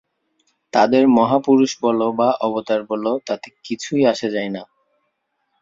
[0.73, 4.63] তাঁদের মহাপুরুষ বল বা অবতার বল, তাতে কিছুই আসে যায় না।